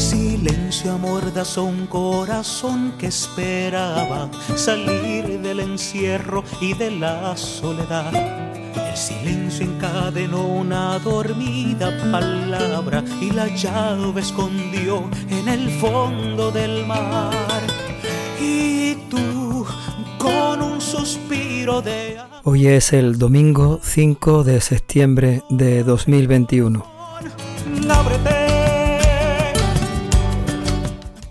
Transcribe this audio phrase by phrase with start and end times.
[0.00, 8.10] Silencio amordazó un corazón que esperaba salir del encierro y de la soledad.
[8.14, 17.62] El silencio encadenó una dormida palabra y la llave escondió en el fondo del mar.
[18.40, 19.66] Y tú,
[20.16, 22.16] con un suspiro de...
[22.44, 26.86] Hoy es el domingo 5 de septiembre de 2021.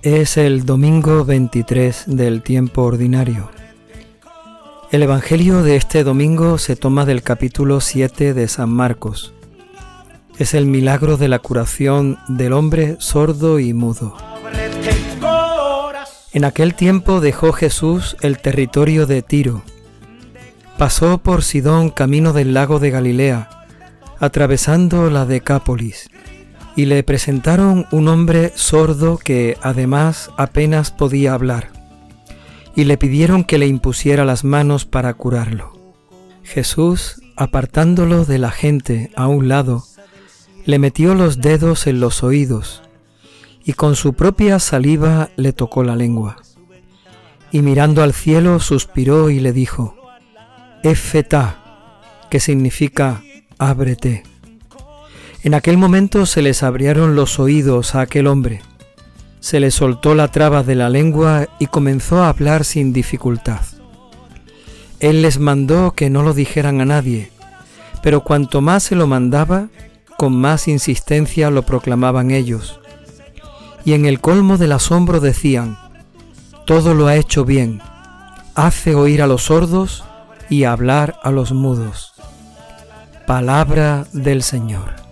[0.02, 3.52] Es el domingo 23 del tiempo ordinario.
[4.92, 9.34] El Evangelio de este domingo se toma del capítulo 7 de San Marcos.
[10.38, 14.16] Es el milagro de la curación del hombre sordo y mudo.
[16.32, 19.64] En aquel tiempo dejó Jesús el territorio de Tiro.
[20.78, 23.50] Pasó por Sidón camino del lago de Galilea,
[24.18, 26.10] atravesando la Decápolis
[26.80, 31.74] y le presentaron un hombre sordo que además apenas podía hablar,
[32.74, 35.74] y le pidieron que le impusiera las manos para curarlo.
[36.42, 39.84] Jesús, apartándolo de la gente a un lado,
[40.64, 42.82] le metió los dedos en los oídos,
[43.66, 46.38] y con su propia saliva le tocó la lengua.
[47.52, 49.98] Y mirando al cielo suspiró y le dijo,
[50.84, 51.58] Efetá,
[52.30, 53.22] que significa
[53.58, 54.24] ábrete.
[55.42, 58.62] En aquel momento se les abrieron los oídos a aquel hombre,
[59.40, 63.62] se le soltó la traba de la lengua y comenzó a hablar sin dificultad.
[65.00, 67.32] Él les mandó que no lo dijeran a nadie,
[68.04, 69.70] pero cuanto más se lo mandaba,
[70.18, 72.82] con más insistencia lo proclamaban ellos.
[73.86, 75.78] Y en el colmo del asombro decían,
[76.66, 77.82] todo lo ha hecho bien,
[78.56, 80.04] hace oír a los sordos
[80.50, 82.12] y hablar a los mudos.
[83.26, 85.09] Palabra del Señor.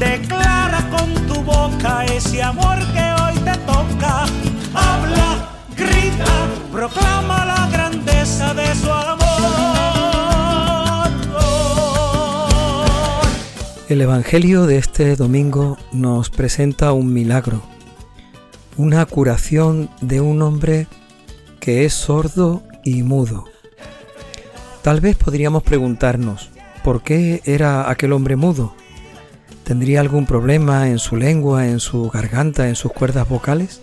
[0.00, 4.24] Declara con tu boca ese amor que hoy te toca.
[4.72, 9.20] Habla, grita, proclama la grandeza de su amor.
[13.90, 17.60] El Evangelio de este domingo nos presenta un milagro,
[18.78, 20.86] una curación de un hombre
[21.60, 23.44] que es sordo y mudo.
[24.80, 26.48] Tal vez podríamos preguntarnos,
[26.82, 28.79] ¿por qué era aquel hombre mudo?
[29.64, 33.80] ¿Tendría algún problema en su lengua, en su garganta, en sus cuerdas vocales?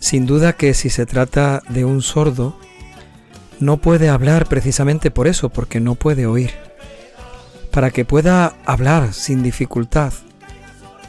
[0.00, 2.58] Sin duda que si se trata de un sordo,
[3.58, 6.50] no puede hablar precisamente por eso, porque no puede oír.
[7.70, 10.12] Para que pueda hablar sin dificultad,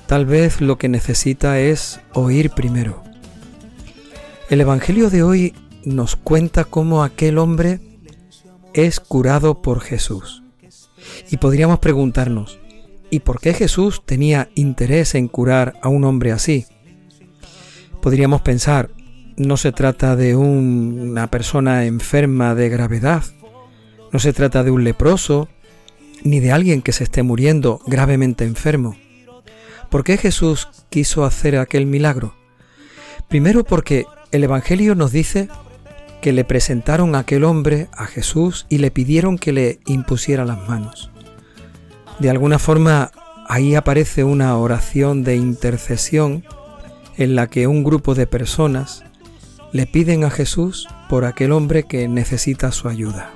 [0.06, 3.04] tal vez lo que necesita es oír primero.
[4.50, 5.54] El Evangelio de hoy
[5.84, 7.82] nos cuenta cómo aquel hombre
[8.74, 10.44] es curado por Jesús.
[11.30, 12.60] Y podríamos preguntarnos,
[13.10, 16.66] ¿y por qué Jesús tenía interés en curar a un hombre así?
[18.02, 18.90] Podríamos pensar,
[19.38, 23.24] no se trata de una persona enferma de gravedad,
[24.12, 25.50] no se trata de un leproso,
[26.24, 28.98] ni de alguien que se esté muriendo gravemente enfermo.
[29.90, 32.36] ¿Por qué Jesús quiso hacer aquel milagro?
[33.28, 35.50] Primero porque el Evangelio nos dice
[36.22, 40.68] que le presentaron a aquel hombre a Jesús y le pidieron que le impusiera las
[40.68, 41.12] manos.
[42.20, 43.12] De alguna forma
[43.48, 46.44] ahí aparece una oración de intercesión
[47.18, 49.04] en la que un grupo de personas
[49.72, 53.32] le piden a Jesús por aquel hombre que necesita su ayuda.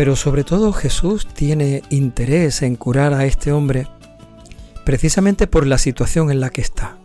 [0.00, 3.86] Pero sobre todo Jesús tiene interés en curar a este hombre
[4.82, 6.96] precisamente por la situación en la que está.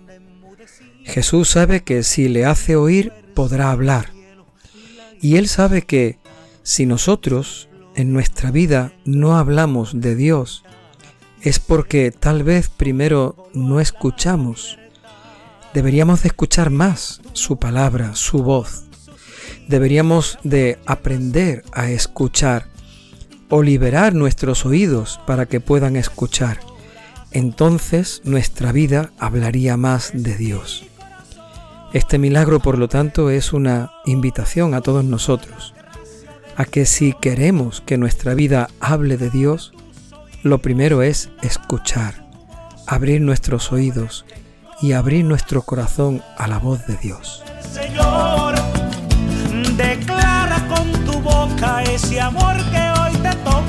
[1.03, 4.13] Jesús sabe que si le hace oír podrá hablar.
[5.19, 6.19] Y él sabe que
[6.63, 10.63] si nosotros en nuestra vida no hablamos de Dios,
[11.41, 14.79] es porque tal vez primero no escuchamos.
[15.73, 18.85] Deberíamos de escuchar más su palabra, su voz.
[19.67, 22.73] Deberíamos de aprender a escuchar
[23.49, 26.59] o liberar nuestros oídos para que puedan escuchar.
[27.31, 30.85] Entonces nuestra vida hablaría más de Dios.
[31.93, 35.73] Este milagro, por lo tanto, es una invitación a todos nosotros,
[36.57, 39.73] a que si queremos que nuestra vida hable de Dios,
[40.43, 42.25] lo primero es escuchar,
[42.85, 44.25] abrir nuestros oídos
[44.81, 47.43] y abrir nuestro corazón a la voz de Dios.
[47.71, 48.55] Señor,
[49.77, 52.94] declara con tu boca ese amor que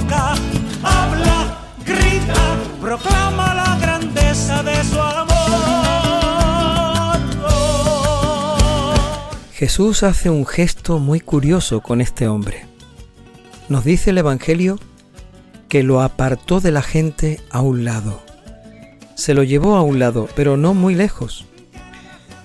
[0.08, 5.36] Habla, grita, proclama la grandeza de su amor.
[9.52, 12.66] Jesús hace un gesto muy curioso con este hombre.
[13.68, 14.78] Nos dice el Evangelio
[15.68, 18.22] que lo apartó de la gente a un lado.
[19.16, 21.46] Se lo llevó a un lado, pero no muy lejos.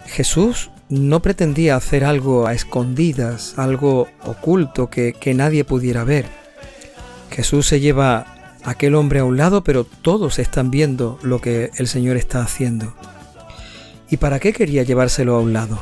[0.07, 6.40] Jesús no pretendía hacer algo a escondidas, algo oculto que, que nadie pudiera ver.
[7.31, 8.17] Jesús se lleva
[8.63, 12.41] a aquel hombre a un lado, pero todos están viendo lo que el Señor está
[12.41, 12.93] haciendo.
[14.09, 15.81] ¿Y para qué quería llevárselo a un lado?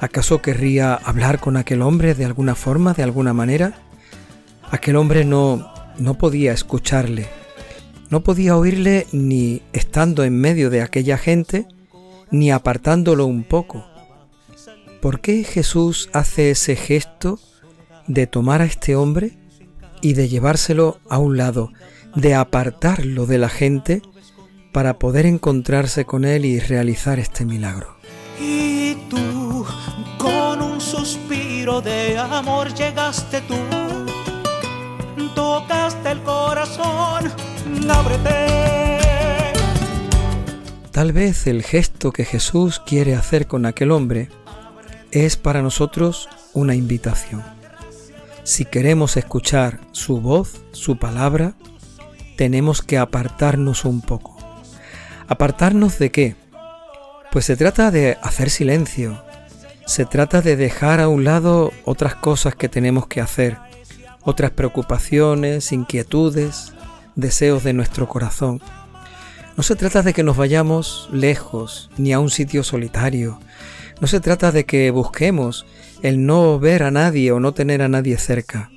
[0.00, 3.74] ¿Acaso querría hablar con aquel hombre de alguna forma, de alguna manera?
[4.70, 7.28] Aquel hombre no, no podía escucharle,
[8.08, 11.66] no podía oírle ni estando en medio de aquella gente,
[12.30, 13.86] ni apartándolo un poco.
[15.02, 17.38] ¿Por qué Jesús hace ese gesto
[18.06, 19.36] de tomar a este hombre
[20.02, 21.72] y de llevárselo a un lado,
[22.14, 24.02] de apartarlo de la gente
[24.72, 27.96] para poder encontrarse con él y realizar este milagro?
[28.38, 29.64] Y tú,
[30.18, 33.54] con un suspiro de amor llegaste tú
[35.34, 37.30] tocaste el corazón,
[37.88, 38.98] ábrete.
[40.90, 44.28] Tal vez el gesto que Jesús quiere hacer con aquel hombre
[45.10, 47.42] es para nosotros una invitación.
[48.44, 51.54] Si queremos escuchar su voz, su palabra,
[52.36, 54.36] tenemos que apartarnos un poco.
[55.28, 56.36] ¿Apartarnos de qué?
[57.30, 59.22] Pues se trata de hacer silencio,
[59.86, 63.58] se trata de dejar a un lado otras cosas que tenemos que hacer,
[64.22, 66.72] otras preocupaciones, inquietudes,
[67.14, 68.60] deseos de nuestro corazón.
[69.56, 73.38] No se trata de que nos vayamos lejos ni a un sitio solitario.
[74.00, 75.66] No se trata de que busquemos
[76.02, 78.70] el no ver a nadie o no tener a nadie cerca.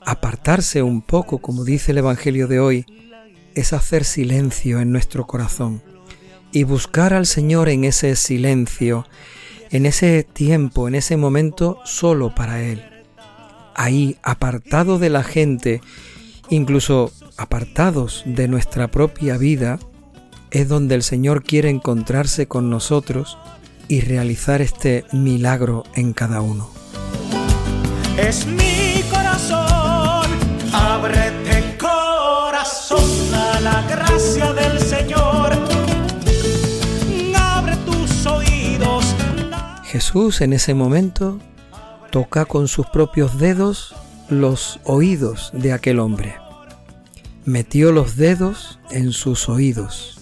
[0.00, 2.86] Apartarse un poco, como dice el Evangelio de hoy,
[3.54, 5.82] es hacer silencio en nuestro corazón
[6.52, 9.06] y buscar al Señor en ese silencio,
[9.70, 12.82] en ese tiempo, en ese momento solo para Él
[13.74, 15.80] ahí apartado de la gente,
[16.48, 19.78] incluso apartados de nuestra propia vida,
[20.50, 23.36] es donde el Señor quiere encontrarse con nosotros
[23.88, 26.70] y realizar este milagro en cada uno.
[28.16, 30.26] Es mi corazón,
[30.72, 35.52] ábrete corazón a la gracia del Señor.
[37.36, 39.14] Abre tus oídos.
[39.84, 41.38] Jesús en ese momento
[42.10, 43.94] toca con sus propios dedos
[44.28, 46.36] los oídos de aquel hombre.
[47.44, 50.20] Metió los dedos en sus oídos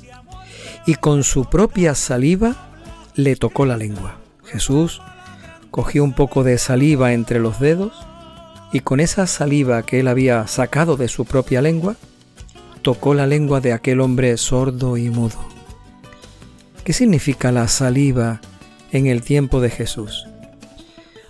[0.87, 2.72] y con su propia saliva
[3.15, 4.19] le tocó la lengua.
[4.45, 5.01] Jesús
[5.71, 7.93] cogió un poco de saliva entre los dedos
[8.73, 11.97] y con esa saliva que él había sacado de su propia lengua,
[12.81, 15.39] tocó la lengua de aquel hombre sordo y mudo.
[16.85, 18.41] ¿Qué significa la saliva
[18.91, 20.27] en el tiempo de Jesús?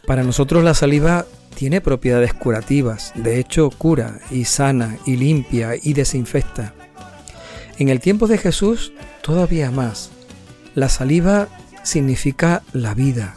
[0.07, 5.93] Para nosotros la saliva tiene propiedades curativas, de hecho cura y sana y limpia y
[5.93, 6.75] desinfecta.
[7.79, 8.93] En el tiempo de Jesús
[9.23, 10.11] todavía más.
[10.75, 11.49] La saliva
[11.83, 13.35] significa la vida.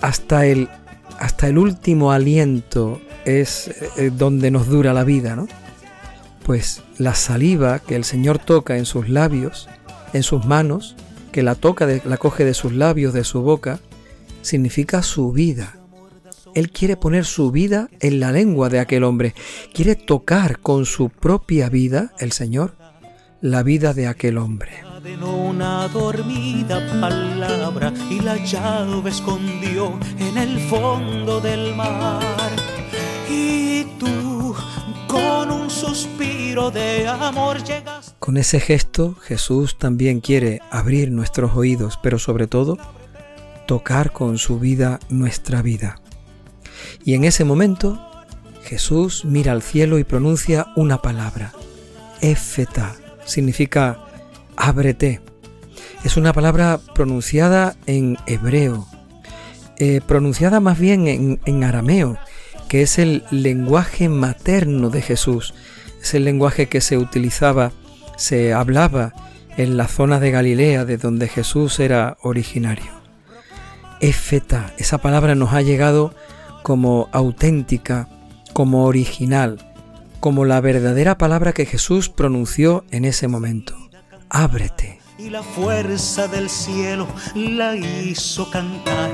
[0.00, 0.68] Hasta el,
[1.18, 5.48] hasta el último aliento es eh, donde nos dura la vida, ¿no?
[6.44, 9.68] Pues la saliva que el Señor toca en sus labios,
[10.12, 10.94] en sus manos,
[11.32, 13.80] que la toca, la coge de sus labios, de su boca,
[14.42, 15.76] significa su vida.
[16.54, 19.34] Él quiere poner su vida en la lengua de aquel hombre.
[19.72, 22.76] Quiere tocar con su propia vida, el Señor,
[23.40, 24.83] la vida de aquel hombre.
[25.04, 32.22] Una dormida palabra y la llave escondió en el fondo del mar.
[33.28, 34.56] Y tú,
[35.06, 38.14] con un suspiro de amor llegas.
[38.18, 42.78] Con ese gesto, Jesús también quiere abrir nuestros oídos, pero sobre todo,
[43.66, 46.00] tocar con su vida nuestra vida.
[47.04, 48.00] Y en ese momento
[48.62, 51.52] Jesús mira al cielo y pronuncia una palabra.
[52.22, 52.96] Éfeta
[53.26, 53.98] significa
[54.56, 55.20] ábrete.
[56.04, 58.86] Es una palabra pronunciada en hebreo,
[59.78, 62.18] eh, pronunciada más bien en, arameo,
[62.68, 65.54] que es el lenguaje materno de Jesús.
[66.02, 67.72] Es el lenguaje que se utilizaba,
[68.16, 69.14] se hablaba
[69.56, 72.92] en la zona de Galilea de donde Jesús era originario.
[74.00, 76.14] Éfeta, esa palabra nos ha llegado
[76.62, 78.08] como auténtica,
[78.52, 79.58] como original,
[80.20, 83.83] como la verdadera palabra que Jesús pronunció en ese momento.
[84.28, 85.00] Ábrete.
[85.18, 89.10] Y la fuerza del cielo la hizo cantar.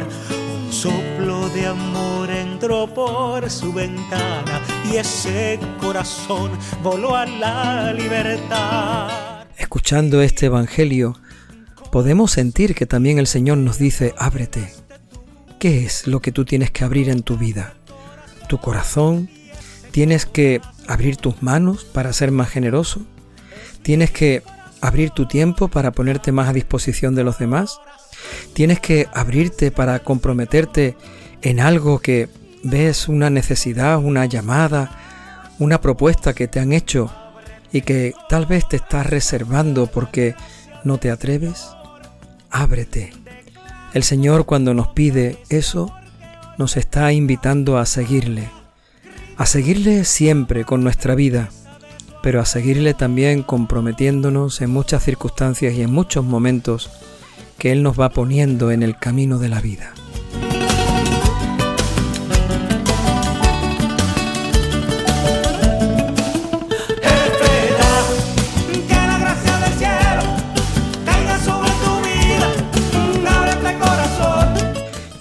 [0.64, 6.50] Un soplo de amor entró por su ventana y ese corazón
[6.82, 9.46] voló a la libertad.
[9.58, 11.16] Escuchando este Evangelio,
[11.92, 14.72] podemos sentir que también el Señor nos dice, ábrete.
[15.58, 17.74] ¿Qué es lo que tú tienes que abrir en tu vida?
[18.48, 19.28] ¿Tu corazón?
[19.90, 23.02] ¿Tienes que abrir tus manos para ser más generoso?
[23.82, 24.42] ¿Tienes que
[24.80, 27.80] abrir tu tiempo para ponerte más a disposición de los demás?
[28.52, 30.96] ¿Tienes que abrirte para comprometerte
[31.42, 32.28] en algo que
[32.62, 34.98] ves una necesidad, una llamada,
[35.58, 37.12] una propuesta que te han hecho
[37.72, 40.34] y que tal vez te estás reservando porque
[40.84, 41.68] no te atreves?
[42.50, 43.12] Ábrete
[43.92, 45.92] el Señor cuando nos pide eso,
[46.58, 48.48] nos está invitando a seguirle,
[49.36, 51.48] a seguirle siempre con nuestra vida,
[52.22, 56.90] pero a seguirle también comprometiéndonos en muchas circunstancias y en muchos momentos
[57.58, 59.92] que Él nos va poniendo en el camino de la vida.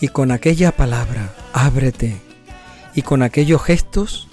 [0.01, 2.22] Y con aquella palabra, ábrete,
[2.96, 4.29] y con aquellos gestos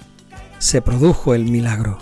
[0.59, 1.97] se produjo el milagro.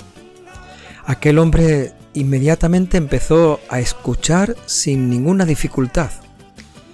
[1.07, 6.09] Aquel hombre inmediatamente empezó a escuchar sin ninguna dificultad.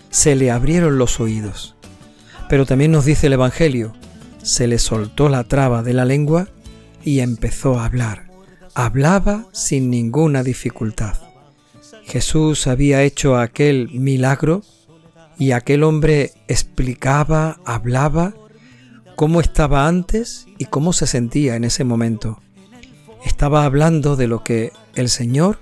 [0.10, 1.76] Se le abrieron los oídos.
[2.50, 3.94] Pero también nos dice el Evangelio,
[4.44, 6.50] se le soltó la traba de la lengua
[7.04, 8.28] y empezó a hablar.
[8.74, 11.16] Hablaba sin ninguna dificultad.
[12.04, 14.64] Jesús había hecho aquel milagro
[15.38, 18.34] y aquel hombre explicaba, hablaba
[19.16, 22.42] cómo estaba antes y cómo se sentía en ese momento.
[23.26, 25.60] Estaba hablando de lo que el Señor,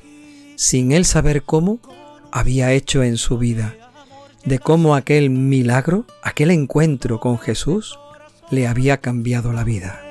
[0.56, 1.80] sin él saber cómo,
[2.32, 3.76] había hecho en su vida,
[4.46, 7.98] de cómo aquel milagro, aquel encuentro con Jesús,
[8.50, 10.02] le había cambiado la vida.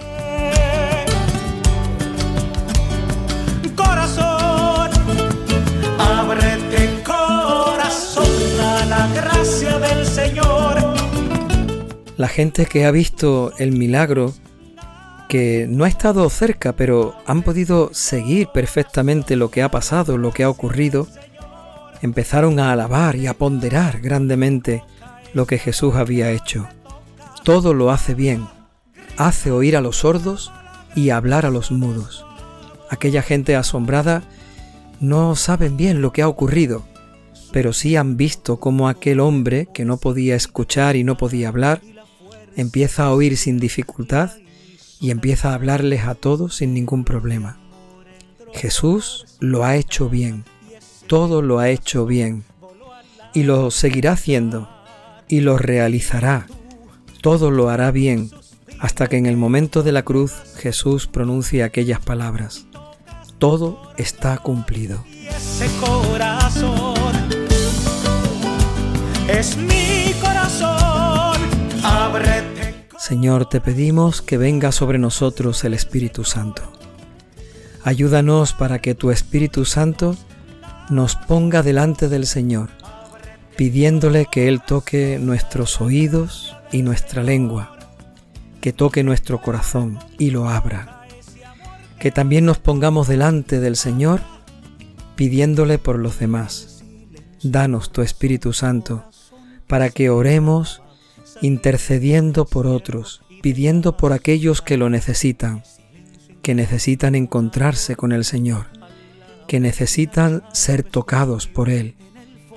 [12.16, 14.34] La gente que ha visto el milagro,
[15.28, 20.32] que no ha estado cerca, pero han podido seguir perfectamente lo que ha pasado, lo
[20.32, 21.06] que ha ocurrido,
[22.00, 24.82] empezaron a alabar y a ponderar grandemente
[25.34, 26.66] lo que Jesús había hecho.
[27.44, 28.46] Todo lo hace bien,
[29.16, 30.50] hace oír a los sordos
[30.94, 32.24] y hablar a los mudos.
[32.90, 34.22] Aquella gente asombrada
[35.00, 36.84] no saben bien lo que ha ocurrido,
[37.52, 41.82] pero sí han visto cómo aquel hombre que no podía escuchar y no podía hablar,
[42.56, 44.30] empieza a oír sin dificultad
[45.00, 47.58] y empieza a hablarles a todos sin ningún problema.
[48.52, 50.44] Jesús lo ha hecho bien,
[51.06, 52.44] todo lo ha hecho bien,
[53.34, 54.68] y lo seguirá haciendo,
[55.28, 56.46] y lo realizará,
[57.20, 58.30] todo lo hará bien,
[58.80, 62.66] hasta que en el momento de la cruz Jesús pronuncie aquellas palabras.
[63.38, 65.04] Todo está cumplido.
[65.36, 66.94] ese corazón
[69.28, 70.98] es mi corazón.
[73.08, 76.70] Señor, te pedimos que venga sobre nosotros el Espíritu Santo.
[77.82, 80.14] Ayúdanos para que tu Espíritu Santo
[80.90, 82.68] nos ponga delante del Señor,
[83.56, 87.78] pidiéndole que Él toque nuestros oídos y nuestra lengua,
[88.60, 91.06] que toque nuestro corazón y lo abra.
[91.98, 94.20] Que también nos pongamos delante del Señor,
[95.16, 96.84] pidiéndole por los demás.
[97.42, 99.02] Danos tu Espíritu Santo,
[99.66, 100.82] para que oremos
[101.42, 105.62] intercediendo por otros, pidiendo por aquellos que lo necesitan,
[106.42, 108.66] que necesitan encontrarse con el Señor,
[109.46, 111.94] que necesitan ser tocados por Él,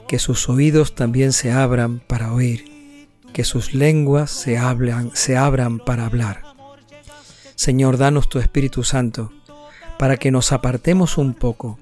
[0.08, 2.66] que sus oídos también se abran para oír,
[3.34, 6.42] que sus lenguas se, hablan, se abran para hablar.
[7.56, 9.32] Señor, danos tu Espíritu Santo,
[9.98, 11.78] para que nos apartemos un poco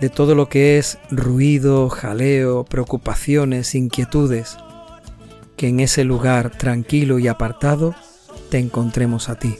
[0.00, 4.56] de todo lo que es ruido, jaleo, preocupaciones, inquietudes,
[5.64, 7.94] que en ese lugar tranquilo y apartado
[8.50, 9.56] te encontremos a ti.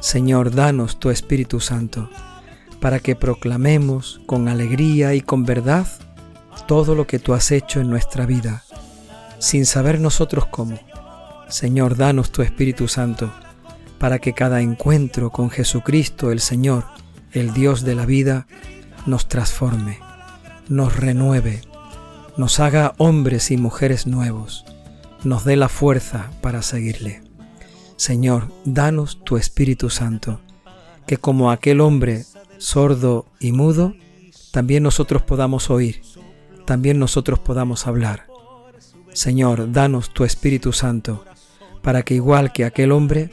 [0.00, 2.10] Señor, danos tu Espíritu Santo,
[2.80, 5.86] para que proclamemos con alegría y con verdad
[6.66, 8.64] todo lo que tú has hecho en nuestra vida,
[9.38, 10.76] sin saber nosotros cómo.
[11.48, 13.32] Señor, danos tu Espíritu Santo,
[14.00, 16.84] para que cada encuentro con Jesucristo el Señor,
[17.30, 18.48] el Dios de la vida,
[19.06, 20.00] nos transforme,
[20.68, 21.60] nos renueve,
[22.36, 24.64] nos haga hombres y mujeres nuevos
[25.26, 27.22] nos dé la fuerza para seguirle.
[27.96, 30.40] Señor, danos tu Espíritu Santo,
[31.06, 32.24] que como aquel hombre
[32.58, 33.94] sordo y mudo,
[34.52, 36.00] también nosotros podamos oír,
[36.64, 38.26] también nosotros podamos hablar.
[39.12, 41.24] Señor, danos tu Espíritu Santo,
[41.82, 43.30] para que igual que aquel hombre,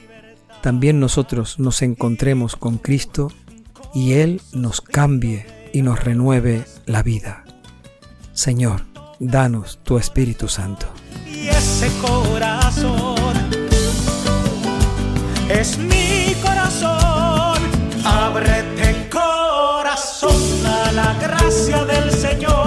[0.61, 3.31] también nosotros nos encontremos con Cristo
[3.93, 7.43] y Él nos cambie y nos renueve la vida.
[8.33, 8.85] Señor,
[9.19, 10.92] danos tu Espíritu Santo
[11.63, 13.35] ese corazón.
[15.49, 17.57] Es mi corazón.
[18.03, 22.62] Ábrete corazón a la gracia del Señor.